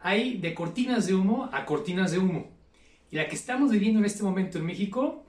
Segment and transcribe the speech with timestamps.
[0.00, 2.50] hay de cortinas de humo a cortinas de humo.
[3.10, 5.24] Y la que estamos viviendo en este momento en México,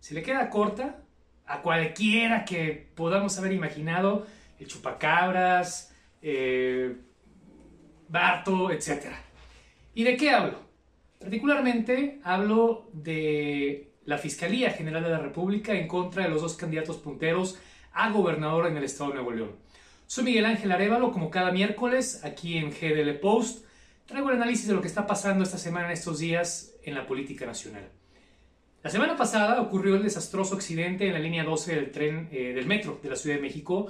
[0.00, 1.02] se le queda corta
[1.46, 4.26] a cualquiera que podamos haber imaginado,
[4.58, 6.96] el chupacabras, eh,
[8.08, 9.06] Barto, etc.
[9.94, 10.60] ¿Y de qué hablo?
[11.18, 16.98] Particularmente hablo de la Fiscalía General de la República en contra de los dos candidatos
[16.98, 17.58] punteros
[17.92, 19.50] a gobernador en el estado de Nuevo León.
[20.08, 23.64] Soy Miguel Ángel Arevalo, como cada miércoles, aquí en GDL Post,
[24.06, 27.08] traigo el análisis de lo que está pasando esta semana, en estos días, en la
[27.08, 27.88] política nacional.
[28.84, 32.66] La semana pasada ocurrió el desastroso accidente en la línea 12 del tren eh, del
[32.66, 33.88] metro de la Ciudad de México,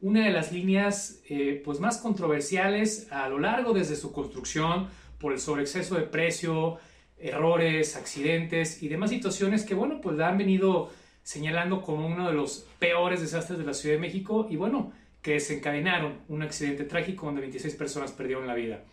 [0.00, 4.88] una de las líneas eh, pues más controversiales a lo largo desde su construcción
[5.18, 6.78] por el sobreexceso de precio,
[7.18, 10.92] errores, accidentes y demás situaciones que bueno pues la han venido
[11.24, 14.92] señalando como uno de los peores desastres de la Ciudad de México y bueno
[15.26, 18.84] que desencadenaron un accidente trágico donde 26 personas perdieron la vida.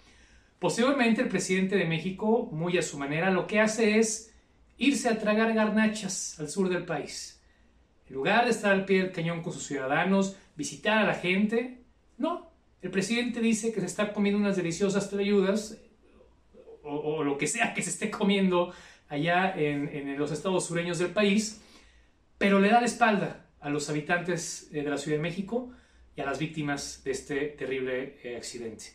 [0.58, 4.34] Posteriormente el presidente de México, muy a su manera, lo que hace es
[4.80, 7.40] irse a tragar garnachas al sur del país.
[8.08, 11.84] En lugar de estar al pie del cañón con sus ciudadanos, visitar a la gente,
[12.17, 12.50] no.
[12.81, 15.78] El presidente dice que se está comiendo unas deliciosas trayudas
[16.81, 18.73] o, lo que sea que se esté comiendo
[19.08, 21.62] allá en, en, los estados sureños del país,
[22.40, 25.72] pero le da la espalda a los habitantes eh, de la Ciudad de México
[26.16, 28.86] y a las víctimas de este terrible eh, accidente.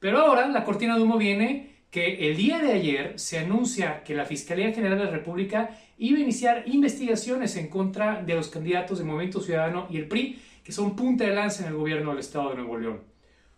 [0.00, 4.14] Pero ahora la cortina de humo viene que el día de ayer se anuncia que
[4.14, 8.98] la Fiscalía General de la República iba a iniciar investigaciones en contra de los candidatos
[8.98, 12.20] de Movimiento Ciudadano y el PRI, que son punta de lanza en el gobierno del
[12.20, 13.00] Estado de Nuevo León.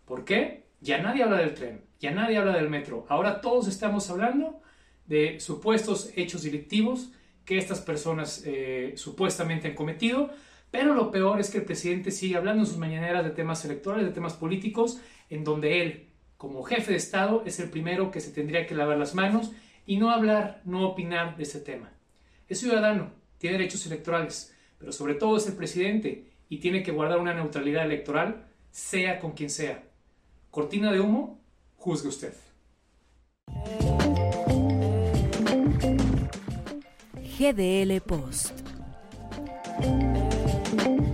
[0.05, 0.63] ¿Por qué?
[0.79, 3.05] Ya nadie habla del tren, ya nadie habla del metro.
[3.09, 4.61] Ahora todos estamos hablando
[5.05, 7.11] de supuestos hechos delictivos
[7.45, 10.31] que estas personas eh, supuestamente han cometido,
[10.71, 14.07] pero lo peor es que el presidente sigue hablando en sus mañaneras de temas electorales,
[14.07, 18.31] de temas políticos, en donde él como jefe de Estado, es el primero que se
[18.31, 19.51] tendría que lavar las manos
[19.85, 21.91] y no hablar, no opinar de ese tema.
[22.47, 27.19] Es ciudadano, tiene derechos electorales, pero sobre todo es el presidente y tiene que guardar
[27.19, 29.83] una neutralidad electoral, sea con quien sea.
[30.49, 31.39] Cortina de humo,
[31.75, 32.33] juzgue usted.
[37.37, 38.61] GDL Post.
[40.83, 41.10] Thank you.